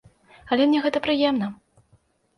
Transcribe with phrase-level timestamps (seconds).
[0.55, 1.51] Але мне гэта прыемна.